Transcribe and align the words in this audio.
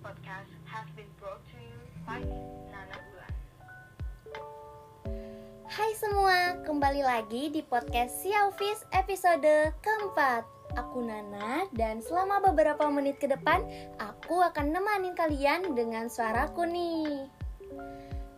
podcast 0.00 0.48
has 0.64 0.88
been 0.96 1.08
brought 1.20 1.44
to 1.44 1.60
you 1.60 1.76
by 2.08 2.16
Nana 2.72 2.96
Bulan. 2.96 3.32
Hai 5.68 5.92
semua, 5.92 6.56
kembali 6.64 7.04
lagi 7.04 7.52
di 7.52 7.60
podcast 7.60 8.24
Siaufis 8.24 8.80
episode 8.96 9.76
keempat 9.84 10.48
Aku 10.80 11.04
Nana 11.04 11.68
dan 11.76 12.00
selama 12.00 12.40
beberapa 12.40 12.88
menit 12.88 13.20
ke 13.20 13.28
depan 13.28 13.60
Aku 14.00 14.40
akan 14.40 14.72
nemanin 14.72 15.12
kalian 15.12 15.76
dengan 15.76 16.08
suaraku 16.08 16.64
nih 16.64 17.28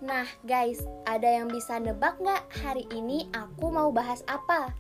Nah 0.03 0.27
guys, 0.43 0.83
ada 1.07 1.31
yang 1.31 1.47
bisa 1.47 1.79
nebak 1.79 2.19
nggak 2.19 2.43
hari 2.59 2.91
ini 2.91 3.31
aku 3.31 3.71
mau 3.71 3.95
bahas 3.95 4.27
apa? 4.27 4.75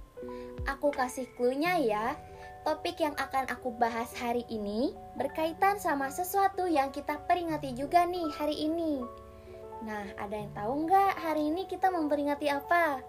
Aku 0.66 0.90
kasih 0.90 1.30
clue-nya 1.38 1.78
ya 1.78 2.18
Topik 2.62 3.02
yang 3.02 3.18
akan 3.18 3.50
aku 3.50 3.74
bahas 3.74 4.14
hari 4.14 4.46
ini 4.46 4.94
berkaitan 5.18 5.82
sama 5.82 6.14
sesuatu 6.14 6.70
yang 6.70 6.94
kita 6.94 7.18
peringati 7.26 7.74
juga 7.74 8.06
nih 8.06 8.30
hari 8.38 8.54
ini. 8.54 9.02
Nah, 9.82 10.06
ada 10.14 10.30
yang 10.30 10.54
tahu 10.54 10.86
nggak 10.86 11.14
hari 11.18 11.50
ini 11.50 11.66
kita 11.66 11.90
memperingati 11.90 12.46
apa? 12.54 13.02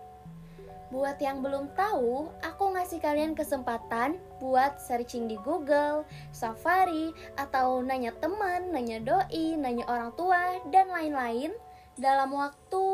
Buat 0.89 1.21
yang 1.21 1.45
belum 1.45 1.73
tahu, 1.77 2.33
aku 2.41 2.63
ngasih 2.73 2.97
kalian 2.97 3.37
kesempatan 3.37 4.17
buat 4.41 4.81
searching 4.81 5.29
di 5.29 5.37
Google, 5.41 6.05
Safari, 6.33 7.13
atau 7.37 7.81
nanya 7.85 8.13
teman, 8.17 8.73
nanya 8.73 9.01
doi, 9.01 9.57
nanya 9.57 9.85
orang 9.85 10.13
tua, 10.17 10.57
dan 10.73 10.89
lain-lain 10.89 11.53
dalam 11.97 12.33
waktu 12.33 12.85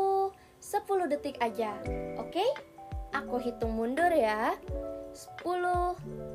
10 0.60 1.08
detik 1.08 1.40
aja. 1.40 1.76
Oke? 2.20 2.44
Aku 3.16 3.40
hitung 3.40 3.76
mundur 3.76 4.12
ya. 4.12 4.56
10 5.40 6.29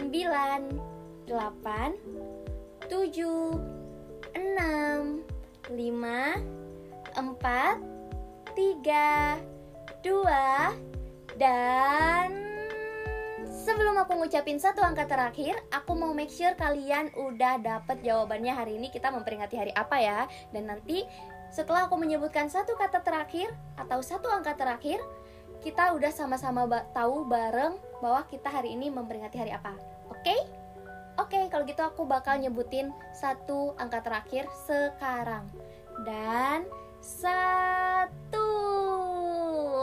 9 0.00 1.28
8 1.28 2.88
7 2.88 4.32
6 4.32 4.32
5 4.32 5.76
4 5.76 7.20
3 7.20 10.00
2 10.00 11.36
dan 11.36 12.32
Sebelum 13.60 13.92
aku 14.00 14.16
ngucapin 14.16 14.56
satu 14.56 14.80
angka 14.80 15.04
terakhir, 15.04 15.52
aku 15.68 15.92
mau 15.92 16.16
make 16.16 16.32
sure 16.32 16.56
kalian 16.56 17.12
udah 17.12 17.60
dapet 17.60 18.00
jawabannya 18.00 18.56
hari 18.56 18.80
ini 18.80 18.88
kita 18.88 19.12
memperingati 19.12 19.60
hari 19.60 19.68
apa 19.76 20.00
ya. 20.00 20.24
Dan 20.48 20.72
nanti 20.72 21.04
setelah 21.52 21.84
aku 21.84 22.00
menyebutkan 22.00 22.48
satu 22.48 22.72
kata 22.72 23.04
terakhir 23.04 23.52
atau 23.76 24.00
satu 24.00 24.32
angka 24.32 24.56
terakhir, 24.56 25.04
kita 25.60 25.92
udah 25.92 26.08
sama-sama 26.08 26.64
ba 26.64 26.88
tahu 26.96 27.28
bareng 27.28 27.76
bahwa 28.00 28.24
kita 28.26 28.48
hari 28.48 28.74
ini 28.74 28.88
memperingati 28.88 29.36
hari 29.38 29.52
apa. 29.54 29.76
Oke? 30.10 30.24
Okay? 30.24 30.40
Oke, 31.20 31.36
okay, 31.36 31.44
kalau 31.52 31.64
gitu 31.68 31.82
aku 31.84 32.02
bakal 32.08 32.40
nyebutin 32.40 32.96
satu 33.12 33.76
angka 33.76 34.00
terakhir 34.00 34.48
sekarang. 34.64 35.44
Dan 36.08 36.64
satu. 37.04 38.48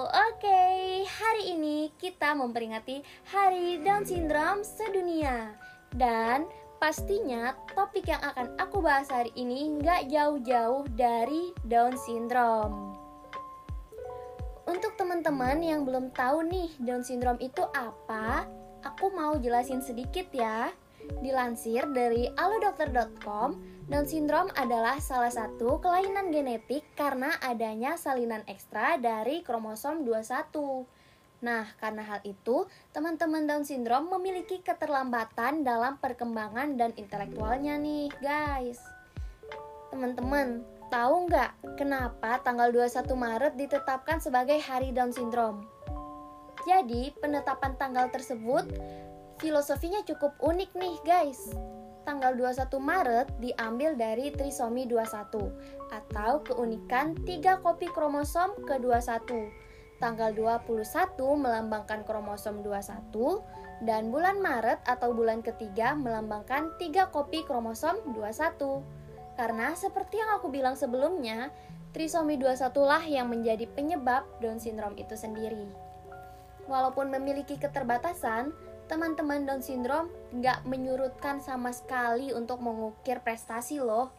Oke, 0.07 0.41
okay, 0.41 1.05
hari 1.05 1.53
ini 1.53 1.93
kita 2.01 2.33
memperingati 2.33 3.05
Hari 3.29 3.85
Down 3.85 4.01
Syndrome 4.01 4.65
sedunia. 4.65 5.53
Dan 5.93 6.49
pastinya 6.81 7.53
topik 7.77 8.09
yang 8.09 8.21
akan 8.21 8.57
aku 8.57 8.81
bahas 8.81 9.09
hari 9.13 9.29
ini 9.37 9.77
nggak 9.77 10.09
jauh-jauh 10.09 10.89
dari 10.97 11.53
Down 11.69 11.93
Syndrome. 12.01 13.06
Teman-teman 15.17 15.65
yang 15.65 15.81
belum 15.81 16.13
tahu 16.13 16.45
nih 16.45 16.69
Down 16.77 17.01
syndrome 17.01 17.41
itu 17.41 17.65
apa, 17.73 18.45
aku 18.85 19.09
mau 19.09 19.33
jelasin 19.41 19.81
sedikit 19.81 20.29
ya. 20.29 20.69
Dilansir 21.25 21.89
dari 21.89 22.29
alodokter.com, 22.37 23.57
Down 23.89 24.05
syndrome 24.05 24.53
adalah 24.53 25.01
salah 25.01 25.33
satu 25.33 25.81
kelainan 25.81 26.29
genetik 26.29 26.85
karena 26.93 27.33
adanya 27.41 27.97
salinan 27.97 28.45
ekstra 28.45 29.01
dari 29.01 29.41
kromosom 29.41 30.05
21. 30.05 30.85
Nah, 31.41 31.65
karena 31.81 32.05
hal 32.05 32.21
itu, 32.21 32.69
teman-teman 32.93 33.49
Down 33.49 33.65
syndrome 33.65 34.13
memiliki 34.21 34.61
keterlambatan 34.61 35.65
dalam 35.65 35.97
perkembangan 35.97 36.77
dan 36.77 36.93
intelektualnya 36.93 37.73
nih, 37.81 38.13
guys. 38.21 38.96
Teman-teman, 39.97 40.61
Tahu 40.93 41.25
nggak 41.25 41.73
kenapa 41.73 42.37
tanggal 42.45 42.69
21 42.69 43.17
Maret 43.17 43.53
ditetapkan 43.57 44.21
sebagai 44.21 44.61
Hari 44.61 44.93
Down 44.93 45.09
Syndrome? 45.09 45.65
Jadi, 46.69 47.17
penetapan 47.17 47.73
tanggal 47.81 48.05
tersebut 48.13 48.61
filosofinya 49.41 50.05
cukup 50.05 50.37
unik 50.37 50.69
nih 50.77 51.01
guys. 51.01 51.49
Tanggal 52.05 52.37
21 52.37 52.77
Maret 52.77 53.41
diambil 53.41 53.97
dari 53.97 54.29
trisomi 54.37 54.85
21 54.85 55.49
atau 55.89 56.45
keunikan 56.45 57.17
3 57.25 57.65
kopi 57.65 57.89
kromosom 57.89 58.53
ke-21. 58.69 59.49
Tanggal 59.97 60.29
21 60.37 60.85
melambangkan 61.41 62.05
kromosom 62.05 62.61
21 62.61 63.41
dan 63.81 64.13
bulan 64.13 64.37
Maret 64.45 64.77
atau 64.85 65.09
bulan 65.09 65.41
ketiga 65.41 65.97
melambangkan 65.97 66.69
3 66.77 67.09
kopi 67.09 67.41
kromosom 67.49 67.97
21. 68.13 68.96
Karena 69.37 69.77
seperti 69.77 70.17
yang 70.17 70.33
aku 70.33 70.49
bilang 70.49 70.73
sebelumnya, 70.73 71.53
trisomi 71.93 72.41
21 72.41 72.73
lah 72.81 73.03
yang 73.05 73.29
menjadi 73.29 73.69
penyebab 73.69 74.25
Down 74.41 74.57
syndrome 74.57 74.97
itu 74.97 75.13
sendiri. 75.13 75.69
Walaupun 76.65 77.13
memiliki 77.13 77.55
keterbatasan, 77.55 78.51
teman-teman 78.89 79.45
Down 79.45 79.61
syndrome 79.61 80.09
nggak 80.33 80.65
menyurutkan 80.65 81.37
sama 81.39 81.69
sekali 81.69 82.33
untuk 82.33 82.59
mengukir 82.65 83.21
prestasi 83.21 83.77
loh. 83.77 84.09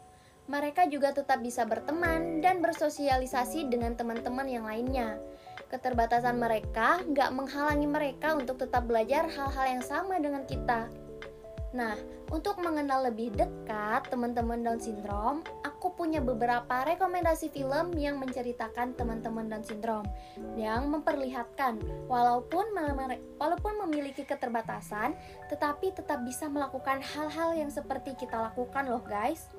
Mereka 0.49 0.89
juga 0.89 1.13
tetap 1.13 1.45
bisa 1.45 1.61
berteman 1.61 2.41
dan 2.41 2.57
bersosialisasi 2.63 3.69
dengan 3.69 3.93
teman-teman 3.93 4.49
yang 4.49 4.65
lainnya. 4.65 5.21
Keterbatasan 5.69 6.41
mereka 6.41 7.05
nggak 7.05 7.29
menghalangi 7.29 7.85
mereka 7.85 8.33
untuk 8.33 8.57
tetap 8.57 8.89
belajar 8.89 9.29
hal-hal 9.29 9.65
yang 9.77 9.83
sama 9.85 10.17
dengan 10.17 10.49
kita. 10.49 10.89
Nah, 11.69 11.93
untuk 12.33 12.57
mengenal 12.61 13.13
lebih 13.13 13.29
dekat 13.37 14.09
teman-teman 14.09 14.65
Down 14.65 14.81
syndrome, 14.81 15.45
aku 15.61 15.93
punya 15.93 16.17
beberapa 16.17 16.81
rekomendasi 16.81 17.53
film 17.53 17.93
yang 17.93 18.17
menceritakan 18.17 18.97
teman-teman 18.97 19.45
Down 19.45 19.61
syndrome 19.61 20.09
yang 20.57 20.89
memperlihatkan 20.89 21.77
walaupun 22.09 22.73
walaupun 23.37 23.73
memiliki 23.85 24.25
keterbatasan, 24.25 25.13
tetapi 25.53 25.93
tetap 25.93 26.25
bisa 26.25 26.49
melakukan 26.49 27.05
hal-hal 27.05 27.53
yang 27.53 27.69
seperti 27.69 28.17
kita 28.17 28.49
lakukan 28.49 28.89
loh, 28.89 29.05
guys. 29.05 29.53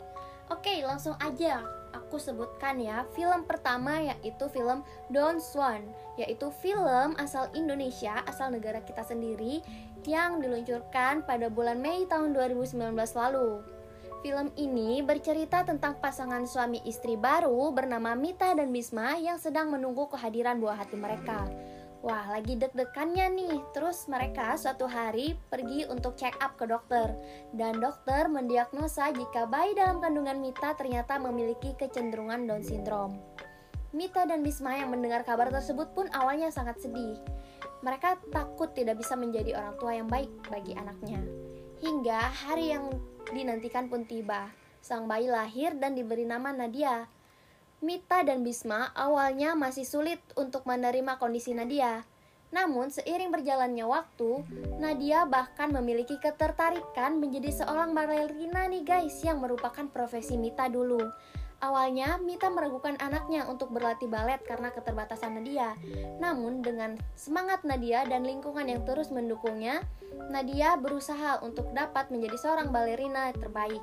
Oke, 0.51 0.83
langsung 0.83 1.15
aja 1.23 1.80
aku 1.93 2.19
sebutkan 2.19 2.79
ya. 2.79 3.07
Film 3.15 3.47
pertama 3.47 4.03
yaitu 4.03 4.47
film 4.51 4.83
Don 5.11 5.39
Swan, 5.39 5.83
yaitu 6.17 6.51
film 6.63 7.15
asal 7.19 7.51
Indonesia, 7.55 8.23
asal 8.27 8.55
negara 8.55 8.83
kita 8.83 9.03
sendiri 9.07 9.63
yang 10.09 10.41
diluncurkan 10.41 11.23
pada 11.29 11.53
bulan 11.53 11.79
Mei 11.79 12.09
tahun 12.09 12.33
2019 12.33 12.97
lalu. 13.17 13.61
Film 14.21 14.53
ini 14.61 15.01
bercerita 15.01 15.65
tentang 15.65 15.97
pasangan 15.97 16.45
suami 16.45 16.85
istri 16.85 17.17
baru 17.17 17.73
bernama 17.73 18.13
Mita 18.13 18.53
dan 18.53 18.69
Bisma 18.69 19.17
yang 19.17 19.41
sedang 19.41 19.73
menunggu 19.73 20.13
kehadiran 20.13 20.61
buah 20.61 20.77
hati 20.77 20.97
mereka. 21.01 21.49
Wah, 22.01 22.33
lagi 22.33 22.57
deg-degannya 22.57 23.29
nih. 23.37 23.57
Terus 23.77 24.09
mereka 24.09 24.57
suatu 24.57 24.89
hari 24.89 25.37
pergi 25.53 25.85
untuk 25.85 26.17
check 26.17 26.33
up 26.41 26.57
ke 26.57 26.65
dokter. 26.65 27.13
Dan 27.53 27.77
dokter 27.77 28.25
mendiagnosa 28.25 29.13
jika 29.13 29.45
bayi 29.45 29.77
dalam 29.77 30.01
kandungan 30.01 30.41
Mita 30.41 30.73
ternyata 30.81 31.21
memiliki 31.21 31.77
kecenderungan 31.77 32.49
Down 32.49 32.65
syndrome. 32.65 33.21
Mita 33.93 34.25
dan 34.25 34.41
Bisma 34.41 34.81
yang 34.81 34.95
mendengar 34.95 35.29
kabar 35.29 35.53
tersebut 35.53 35.93
pun 35.93 36.09
awalnya 36.17 36.49
sangat 36.49 36.81
sedih. 36.81 37.21
Mereka 37.85 38.33
takut 38.33 38.73
tidak 38.73 38.97
bisa 38.97 39.13
menjadi 39.13 39.61
orang 39.61 39.75
tua 39.77 39.93
yang 39.93 40.09
baik 40.09 40.31
bagi 40.49 40.73
anaknya. 40.73 41.21
Hingga 41.85 42.21
hari 42.49 42.73
yang 42.73 42.89
dinantikan 43.29 43.93
pun 43.93 44.09
tiba. 44.09 44.49
Sang 44.81 45.05
bayi 45.05 45.29
lahir 45.29 45.77
dan 45.77 45.93
diberi 45.93 46.25
nama 46.25 46.49
Nadia. 46.49 47.20
Mita 47.81 48.21
dan 48.21 48.45
Bisma 48.45 48.93
awalnya 48.93 49.57
masih 49.57 49.89
sulit 49.89 50.21
untuk 50.37 50.69
menerima 50.69 51.17
kondisi 51.17 51.57
Nadia. 51.57 52.05
Namun, 52.53 52.93
seiring 52.93 53.33
berjalannya 53.33 53.89
waktu, 53.89 54.45
Nadia 54.77 55.25
bahkan 55.25 55.73
memiliki 55.73 56.21
ketertarikan 56.21 57.17
menjadi 57.17 57.65
seorang 57.65 57.97
balerina 57.97 58.69
nih 58.69 58.85
guys 58.85 59.25
yang 59.25 59.41
merupakan 59.41 59.89
profesi 59.89 60.37
Mita 60.37 60.69
dulu. 60.69 61.01
Awalnya, 61.65 62.21
Mita 62.21 62.53
meragukan 62.53 63.01
anaknya 63.01 63.49
untuk 63.49 63.73
berlatih 63.73 64.13
balet 64.13 64.45
karena 64.45 64.69
keterbatasan 64.77 65.41
Nadia. 65.41 65.73
Namun, 66.21 66.61
dengan 66.61 67.01
semangat 67.17 67.65
Nadia 67.65 68.05
dan 68.05 68.29
lingkungan 68.29 68.69
yang 68.69 68.85
terus 68.85 69.09
mendukungnya, 69.09 69.81
Nadia 70.29 70.77
berusaha 70.77 71.41
untuk 71.41 71.73
dapat 71.73 72.13
menjadi 72.13 72.37
seorang 72.37 72.69
balerina 72.69 73.33
terbaik. 73.33 73.81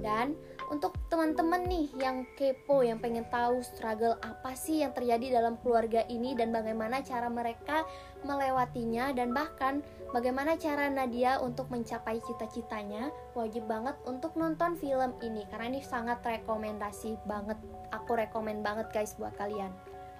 Dan 0.00 0.32
untuk 0.68 0.92
teman-teman 1.08 1.64
nih 1.64 1.88
yang 1.96 2.28
kepo, 2.36 2.84
yang 2.84 3.00
pengen 3.00 3.24
tahu 3.32 3.64
struggle 3.64 4.20
apa 4.20 4.52
sih 4.52 4.84
yang 4.84 4.92
terjadi 4.92 5.40
dalam 5.40 5.56
keluarga 5.64 6.04
ini 6.12 6.36
dan 6.36 6.52
bagaimana 6.52 7.00
cara 7.00 7.32
mereka 7.32 7.88
melewatinya 8.24 9.16
dan 9.16 9.32
bahkan 9.32 9.80
bagaimana 10.12 10.60
cara 10.60 10.92
Nadia 10.92 11.40
untuk 11.40 11.72
mencapai 11.72 12.20
cita-citanya, 12.20 13.08
wajib 13.32 13.64
banget 13.64 13.96
untuk 14.04 14.36
nonton 14.36 14.76
film 14.76 15.16
ini 15.24 15.48
karena 15.48 15.72
ini 15.72 15.80
sangat 15.80 16.20
rekomendasi 16.20 17.16
banget. 17.24 17.56
Aku 17.96 18.16
rekomend 18.20 18.60
banget 18.60 18.92
guys 18.92 19.16
buat 19.16 19.32
kalian. 19.40 19.72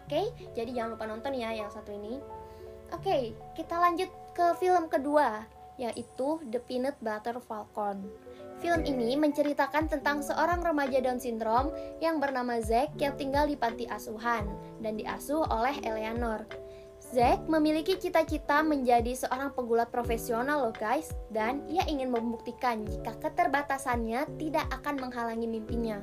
Oke, 0.09 0.33
jadi 0.57 0.73
jangan 0.73 0.97
lupa 0.97 1.05
nonton 1.05 1.37
ya 1.37 1.53
yang 1.53 1.69
satu 1.69 1.93
ini. 1.93 2.17
Oke, 2.97 3.37
kita 3.53 3.77
lanjut 3.77 4.09
ke 4.33 4.57
film 4.57 4.89
kedua 4.89 5.58
yaitu 5.79 6.43
The 6.51 6.61
Peanut 6.61 6.99
Butter 7.01 7.39
Falcon. 7.39 8.05
Film 8.59 8.83
ini 8.83 9.15
menceritakan 9.15 9.87
tentang 9.87 10.19
seorang 10.19 10.59
remaja 10.59 10.99
Down 10.99 11.23
syndrome 11.23 11.71
yang 12.03 12.19
bernama 12.19 12.59
Zack 12.59 12.99
yang 12.99 13.15
tinggal 13.15 13.47
di 13.47 13.55
panti 13.55 13.87
asuhan 13.87 14.51
dan 14.83 14.99
diasuh 14.99 15.47
oleh 15.47 15.79
Eleanor. 15.87 16.43
Zack 16.99 17.47
memiliki 17.47 17.95
cita-cita 17.95 18.61
menjadi 18.67 19.15
seorang 19.15 19.55
pegulat 19.55 19.89
profesional 19.95 20.67
loh 20.67 20.75
guys 20.75 21.15
dan 21.31 21.63
ia 21.71 21.87
ingin 21.87 22.11
membuktikan 22.11 22.83
jika 22.85 23.15
keterbatasannya 23.23 24.27
tidak 24.37 24.67
akan 24.75 25.07
menghalangi 25.07 25.47
mimpinya. 25.47 26.03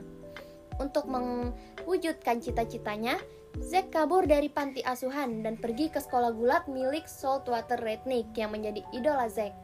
Untuk 0.80 1.07
mewujudkan 1.07 2.39
cita-citanya, 2.39 3.19
Zack 3.63 3.95
kabur 3.95 4.27
dari 4.27 4.51
panti 4.51 4.83
asuhan 4.83 5.39
dan 5.39 5.56
pergi 5.56 5.88
ke 5.88 6.04
sekolah 6.04 6.36
gulat 6.36 6.68
milik 6.68 7.07
Saltwater 7.07 7.80
Redneck 7.80 8.36
yang 8.36 8.51
menjadi 8.51 8.83
idola 8.92 9.31
Zack. 9.31 9.56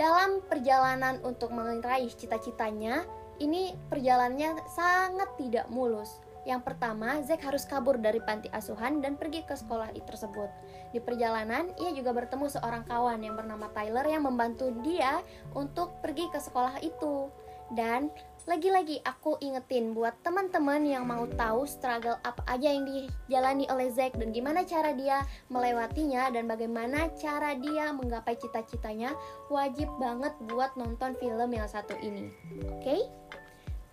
Dalam 0.00 0.40
perjalanan 0.48 1.20
untuk 1.20 1.52
meraih 1.52 2.08
cita-citanya, 2.08 3.04
ini 3.40 3.76
perjalanannya 3.92 4.64
sangat 4.72 5.28
tidak 5.36 5.66
mulus. 5.68 6.20
Yang 6.42 6.74
pertama, 6.74 7.22
Zack 7.22 7.46
harus 7.46 7.62
kabur 7.62 8.02
dari 8.02 8.18
panti 8.18 8.50
asuhan 8.50 8.98
dan 8.98 9.14
pergi 9.14 9.46
ke 9.46 9.54
sekolah 9.54 9.94
tersebut. 9.94 10.50
Di 10.90 10.98
perjalanan, 10.98 11.70
ia 11.78 11.94
juga 11.94 12.10
bertemu 12.10 12.50
seorang 12.50 12.82
kawan 12.82 13.22
yang 13.22 13.38
bernama 13.38 13.70
Tyler 13.70 14.02
yang 14.10 14.26
membantu 14.26 14.74
dia 14.82 15.22
untuk 15.54 16.02
pergi 16.02 16.26
ke 16.34 16.42
sekolah 16.42 16.82
itu. 16.82 17.30
Dan 17.70 18.10
lagi-lagi 18.42 18.98
aku 19.06 19.38
ingetin 19.38 19.94
buat 19.94 20.18
teman-teman 20.26 20.82
yang 20.82 21.06
mau 21.06 21.30
tahu 21.38 21.62
struggle 21.62 22.18
apa 22.26 22.42
aja 22.50 22.74
yang 22.74 22.82
dijalani 22.82 23.70
oleh 23.70 23.86
Zack 23.94 24.18
dan 24.18 24.34
gimana 24.34 24.66
cara 24.66 24.90
dia 24.90 25.22
melewatinya 25.46 26.26
dan 26.34 26.50
bagaimana 26.50 27.06
cara 27.14 27.54
dia 27.54 27.94
menggapai 27.94 28.34
cita-citanya, 28.34 29.14
wajib 29.46 29.86
banget 30.02 30.34
buat 30.50 30.74
nonton 30.74 31.14
film 31.22 31.54
yang 31.54 31.70
satu 31.70 31.94
ini. 32.02 32.34
Oke? 32.66 32.82
Okay? 32.82 33.00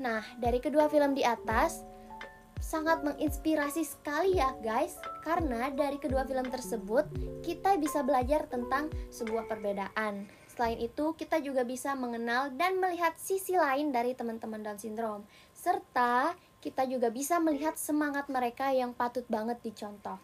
Nah, 0.02 0.26
dari 0.42 0.58
kedua 0.58 0.90
film 0.90 1.14
di 1.14 1.22
atas 1.22 1.86
sangat 2.60 3.02
menginspirasi 3.08 3.88
sekali 3.88 4.36
ya 4.36 4.52
guys 4.60 5.00
karena 5.24 5.72
dari 5.72 5.96
kedua 5.96 6.28
film 6.28 6.44
tersebut 6.52 7.08
kita 7.40 7.80
bisa 7.80 8.04
belajar 8.04 8.46
tentang 8.52 8.92
sebuah 9.10 9.48
perbedaan 9.48 10.28
Selain 10.60 10.76
itu, 10.76 11.16
kita 11.16 11.40
juga 11.40 11.64
bisa 11.64 11.96
mengenal 11.96 12.52
dan 12.52 12.84
melihat 12.84 13.16
sisi 13.16 13.56
lain 13.56 13.96
dari 13.96 14.12
teman-teman 14.12 14.60
Down 14.60 14.76
syndrome, 14.76 15.24
serta 15.56 16.36
kita 16.60 16.84
juga 16.84 17.08
bisa 17.08 17.40
melihat 17.40 17.80
semangat 17.80 18.28
mereka 18.28 18.68
yang 18.76 18.92
patut 18.92 19.24
banget 19.32 19.56
dicontoh. 19.64 20.20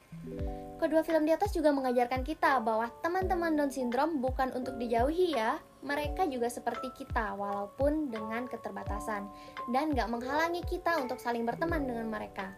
Kedua 0.76 1.08
film 1.08 1.24
di 1.24 1.32
atas 1.32 1.56
juga 1.56 1.72
mengajarkan 1.72 2.28
kita 2.28 2.60
bahwa 2.60 2.92
teman-teman 3.00 3.56
Down 3.56 3.72
syndrome 3.72 4.20
bukan 4.20 4.52
untuk 4.52 4.76
dijauhi 4.76 5.40
ya, 5.40 5.56
mereka 5.80 6.28
juga 6.28 6.52
seperti 6.52 6.92
kita 7.00 7.40
walaupun 7.40 8.12
dengan 8.12 8.52
keterbatasan 8.52 9.32
dan 9.72 9.96
gak 9.96 10.12
menghalangi 10.12 10.68
kita 10.68 11.00
untuk 11.00 11.16
saling 11.16 11.48
berteman 11.48 11.88
dengan 11.88 12.12
mereka. 12.12 12.52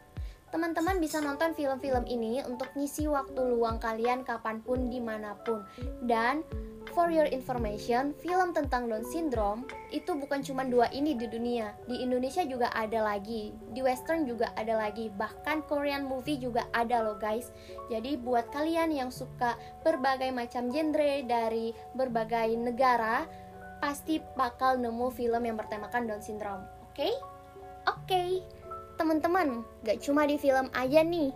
Teman-teman 0.49 0.97
bisa 0.97 1.21
nonton 1.21 1.53
film-film 1.53 2.09
ini 2.09 2.41
untuk 2.49 2.73
ngisi 2.73 3.05
waktu 3.05 3.37
luang 3.53 3.77
kalian 3.77 4.25
kapan 4.25 4.65
pun 4.65 4.89
di 4.89 4.97
mana 4.97 5.37
pun 5.45 5.61
dan 6.09 6.41
For 6.97 7.13
your 7.13 7.29
information, 7.29 8.17
film 8.25 8.57
tentang 8.57 8.89
Down 8.89 9.05
syndrome 9.05 9.69
itu 9.93 10.17
bukan 10.17 10.41
cuma 10.41 10.65
dua 10.65 10.89
ini 10.89 11.13
di 11.13 11.29
dunia. 11.29 11.77
Di 11.85 12.01
Indonesia 12.01 12.41
juga 12.41 12.73
ada 12.73 13.05
lagi, 13.05 13.53
di 13.69 13.85
Western 13.85 14.25
juga 14.25 14.49
ada 14.57 14.81
lagi, 14.81 15.13
bahkan 15.13 15.61
Korean 15.69 16.09
movie 16.09 16.41
juga 16.41 16.65
ada 16.73 17.05
loh 17.05 17.21
guys. 17.21 17.53
Jadi 17.93 18.17
buat 18.17 18.49
kalian 18.49 18.89
yang 18.89 19.13
suka 19.13 19.53
berbagai 19.85 20.33
macam 20.33 20.73
genre 20.73 21.21
dari 21.21 21.69
berbagai 21.93 22.57
negara, 22.57 23.29
pasti 23.77 24.17
bakal 24.33 24.81
nemu 24.81 25.13
film 25.13 25.45
yang 25.45 25.53
bertemakan 25.53 26.09
Down 26.09 26.25
syndrome. 26.25 26.65
Oke? 26.81 27.05
Okay? 27.05 27.13
Oke. 27.13 27.93
Okay. 28.09 28.29
Teman-teman, 28.97 29.61
gak 29.85 30.01
cuma 30.01 30.25
di 30.25 30.41
film 30.41 30.73
aja 30.73 31.05
nih. 31.05 31.29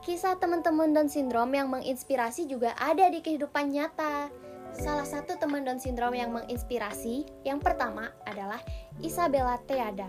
Kisah 0.00 0.40
teman-teman 0.40 0.96
Down 0.96 1.12
syndrome 1.12 1.52
yang 1.52 1.68
menginspirasi 1.68 2.48
juga 2.48 2.72
ada 2.80 3.12
di 3.12 3.20
kehidupan 3.20 3.76
nyata. 3.76 4.32
Salah 4.72 5.04
satu 5.04 5.36
teman 5.36 5.68
Down 5.68 5.76
syndrome 5.76 6.16
yang 6.16 6.32
menginspirasi 6.32 7.28
yang 7.44 7.60
pertama 7.60 8.08
adalah 8.24 8.58
Isabella 9.04 9.60
Teada. 9.68 10.08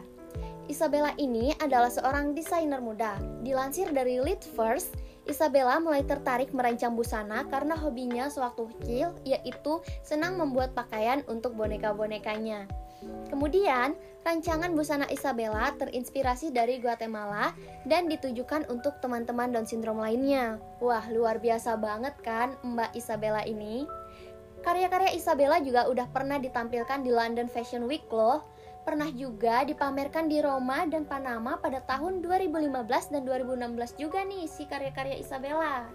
Isabella 0.71 1.11
ini 1.19 1.51
adalah 1.59 1.91
seorang 1.91 2.31
desainer 2.31 2.79
muda. 2.79 3.19
Dilansir 3.43 3.91
dari 3.91 4.23
Lead 4.23 4.39
First, 4.55 4.95
Isabella 5.27 5.83
mulai 5.83 6.07
tertarik 6.07 6.55
merancang 6.55 6.95
busana 6.95 7.43
karena 7.51 7.75
hobinya 7.75 8.31
sewaktu 8.31 8.71
kecil 8.79 9.11
yaitu 9.27 9.83
senang 9.99 10.39
membuat 10.39 10.71
pakaian 10.71 11.19
untuk 11.27 11.59
boneka-bonekanya. 11.59 12.63
Kemudian, 13.27 13.99
rancangan 14.23 14.71
busana 14.71 15.03
Isabella 15.11 15.75
terinspirasi 15.75 16.55
dari 16.55 16.79
Guatemala 16.79 17.51
dan 17.83 18.07
ditujukan 18.07 18.71
untuk 18.71 18.95
teman-teman 19.03 19.51
Down 19.51 19.67
syndrome 19.67 19.99
lainnya. 19.99 20.55
Wah, 20.79 21.03
luar 21.11 21.43
biasa 21.43 21.75
banget 21.75 22.15
kan 22.23 22.55
Mbak 22.63 22.95
Isabella 22.95 23.43
ini? 23.43 23.83
Karya-karya 24.63 25.11
Isabella 25.11 25.59
juga 25.59 25.91
udah 25.91 26.07
pernah 26.07 26.39
ditampilkan 26.39 27.03
di 27.03 27.11
London 27.11 27.51
Fashion 27.51 27.83
Week 27.83 28.07
loh. 28.07 28.47
Pernah 28.87 29.11
juga 29.11 29.63
dipamerkan 29.67 30.31
di 30.31 30.39
Roma 30.39 30.87
dan 30.87 31.03
Panama 31.03 31.59
pada 31.59 31.83
tahun 31.83 32.23
2015 32.23 33.11
dan 33.11 33.21
2016 33.27 33.99
juga 33.99 34.23
nih 34.23 34.47
si 34.47 34.63
karya-karya 34.67 35.19
Isabella. 35.19 35.87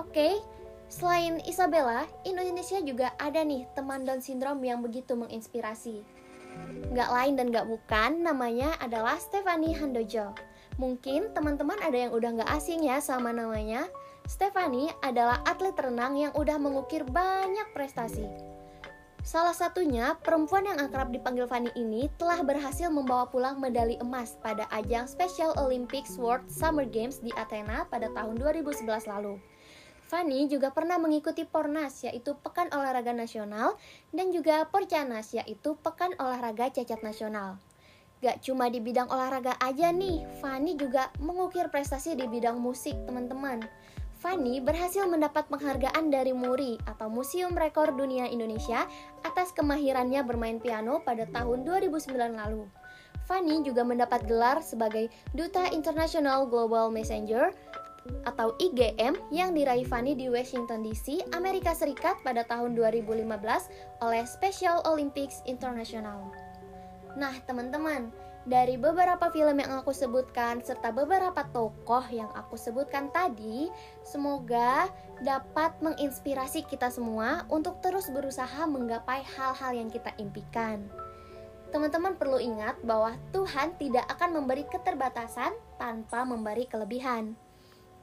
Oke, 0.00 0.40
selain 0.88 1.44
Isabella, 1.44 2.08
Indonesia 2.24 2.80
juga 2.80 3.12
ada 3.20 3.40
nih 3.40 3.68
teman 3.76 4.04
Down 4.04 4.24
syndrome 4.24 4.64
yang 4.64 4.80
begitu 4.80 5.16
menginspirasi. 5.16 6.04
Gak 6.92 7.10
lain 7.12 7.36
dan 7.36 7.52
gak 7.52 7.68
bukan, 7.68 8.24
namanya 8.24 8.76
adalah 8.80 9.20
Stefani 9.20 9.72
Handojo. 9.76 10.32
Mungkin 10.76 11.32
teman-teman 11.32 11.78
ada 11.84 11.94
yang 11.94 12.12
udah 12.12 12.42
gak 12.42 12.50
asing 12.58 12.84
ya 12.84 13.00
sama 13.00 13.32
namanya, 13.32 13.86
Stefani 14.24 14.88
adalah 15.04 15.44
atlet 15.44 15.76
renang 15.76 16.16
yang 16.16 16.32
udah 16.32 16.56
mengukir 16.56 17.04
banyak 17.04 17.68
prestasi. 17.76 18.24
Salah 19.24 19.52
satunya, 19.56 20.16
perempuan 20.20 20.64
yang 20.68 20.80
akrab 20.80 21.12
dipanggil 21.12 21.44
Fanny 21.48 21.72
ini 21.76 22.12
telah 22.20 22.40
berhasil 22.44 22.88
membawa 22.92 23.28
pulang 23.28 23.56
medali 23.56 23.96
emas 24.00 24.36
pada 24.40 24.64
ajang 24.72 25.08
Special 25.08 25.56
Olympics 25.60 26.16
World 26.20 26.48
Summer 26.48 26.84
Games 26.88 27.20
di 27.24 27.32
Athena 27.36 27.88
pada 27.88 28.12
tahun 28.12 28.36
2011 28.36 28.84
lalu. 29.08 29.40
Fanny 30.08 30.48
juga 30.48 30.72
pernah 30.72 31.00
mengikuti 31.00 31.48
Pornas 31.48 32.04
yaitu 32.04 32.36
Pekan 32.36 32.68
Olahraga 32.72 33.16
Nasional 33.16 33.76
dan 34.12 34.32
juga 34.32 34.68
Porcanas 34.68 35.32
yaitu 35.32 35.76
Pekan 35.80 36.12
Olahraga 36.20 36.68
Cacat 36.68 37.00
Nasional. 37.00 37.56
Gak 38.24 38.40
cuma 38.40 38.72
di 38.72 38.80
bidang 38.80 39.12
olahraga 39.12 39.52
aja 39.60 39.92
nih, 39.92 40.24
Fanny 40.40 40.80
juga 40.80 41.12
mengukir 41.20 41.68
prestasi 41.68 42.16
di 42.16 42.24
bidang 42.24 42.56
musik 42.56 42.96
teman-teman. 43.04 43.64
Fanny 44.24 44.56
berhasil 44.56 45.04
mendapat 45.04 45.44
penghargaan 45.52 46.08
dari 46.08 46.32
MURI 46.32 46.80
atau 46.88 47.12
Museum 47.12 47.52
Rekor 47.52 47.92
Dunia 47.92 48.24
Indonesia 48.24 48.88
atas 49.20 49.52
kemahirannya 49.52 50.24
bermain 50.24 50.56
piano 50.56 51.04
pada 51.04 51.28
tahun 51.28 51.68
2009 51.68 52.32
lalu. 52.32 52.64
Fanny 53.28 53.60
juga 53.60 53.84
mendapat 53.84 54.24
gelar 54.24 54.64
sebagai 54.64 55.12
Duta 55.36 55.68
International 55.76 56.48
Global 56.48 56.88
Messenger 56.88 57.52
atau 58.24 58.56
IGM 58.64 59.12
yang 59.28 59.52
diraih 59.52 59.84
Fanny 59.84 60.16
di 60.16 60.32
Washington 60.32 60.80
DC, 60.80 61.20
Amerika 61.36 61.76
Serikat 61.76 62.16
pada 62.24 62.48
tahun 62.48 62.72
2015 62.80 63.28
oleh 64.00 64.24
Special 64.24 64.88
Olympics 64.88 65.44
International. 65.44 66.32
Nah, 67.20 67.36
teman-teman, 67.44 68.08
dari 68.44 68.76
beberapa 68.76 69.32
film 69.32 69.56
yang 69.56 69.80
aku 69.80 69.96
sebutkan 69.96 70.60
serta 70.60 70.92
beberapa 70.92 71.48
tokoh 71.48 72.04
yang 72.12 72.28
aku 72.36 72.60
sebutkan 72.60 73.08
tadi, 73.08 73.72
semoga 74.04 74.92
dapat 75.24 75.72
menginspirasi 75.80 76.68
kita 76.68 76.92
semua 76.92 77.48
untuk 77.48 77.80
terus 77.80 78.12
berusaha 78.12 78.68
menggapai 78.68 79.24
hal-hal 79.24 79.72
yang 79.72 79.88
kita 79.88 80.12
impikan. 80.20 80.84
Teman-teman 81.72 82.14
perlu 82.14 82.38
ingat 82.38 82.78
bahwa 82.84 83.18
Tuhan 83.34 83.74
tidak 83.80 84.06
akan 84.12 84.38
memberi 84.38 84.62
keterbatasan 84.68 85.50
tanpa 85.80 86.22
memberi 86.22 86.68
kelebihan. 86.68 87.34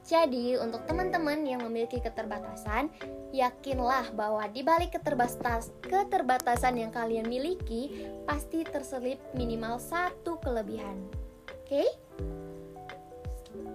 Jadi, 0.02 0.58
untuk 0.58 0.82
teman-teman 0.90 1.46
yang 1.46 1.62
memiliki 1.62 2.02
keterbatasan, 2.02 2.90
yakinlah 3.30 4.10
bahwa 4.18 4.42
di 4.50 4.66
balik 4.66 4.98
keterbatas 4.98 5.70
keterbatasan 5.78 6.74
yang 6.74 6.90
kalian 6.90 7.30
miliki 7.30 8.10
pasti 8.26 8.66
terselip 8.66 9.22
minimal 9.38 9.78
satu 9.78 10.42
kelebihan. 10.42 10.98
Oke? 11.46 11.86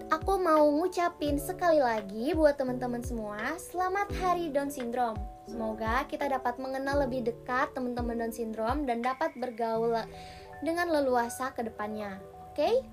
Aku 0.08 0.40
mau 0.40 0.68
ngucapin 0.68 1.40
sekali 1.40 1.80
lagi 1.80 2.36
buat 2.36 2.60
teman-teman 2.60 3.00
semua, 3.00 3.56
selamat 3.56 4.12
Hari 4.20 4.52
Down 4.52 4.68
Syndrome. 4.68 5.16
Semoga 5.48 6.04
kita 6.08 6.28
dapat 6.28 6.60
mengenal 6.60 7.08
lebih 7.08 7.24
dekat 7.24 7.72
teman-teman 7.72 8.20
Down 8.20 8.32
Syndrome 8.36 8.84
dan 8.84 9.00
dapat 9.00 9.32
bergaul 9.36 9.96
dengan 10.60 10.92
leluasa 10.92 11.56
ke 11.56 11.64
depannya. 11.64 12.20
Oke? 12.52 12.84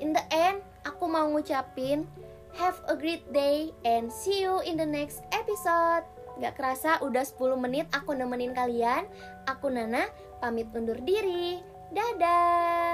In 0.00 0.12
the 0.12 0.24
end, 0.32 0.64
aku 0.84 1.04
mau 1.08 1.28
ngucapin 1.28 2.08
have 2.56 2.80
a 2.88 2.94
great 2.96 3.24
day 3.32 3.72
and 3.84 4.12
see 4.12 4.44
you 4.44 4.60
in 4.64 4.76
the 4.76 4.86
next 4.88 5.24
episode. 5.32 6.04
Gak 6.40 6.56
kerasa 6.56 7.00
udah 7.04 7.24
10 7.24 7.60
menit 7.60 7.86
aku 7.92 8.16
nemenin 8.16 8.56
kalian. 8.56 9.04
Aku 9.44 9.68
Nana, 9.68 10.08
pamit 10.40 10.68
undur 10.72 10.96
diri. 11.04 11.60
Dadah. 11.92 12.91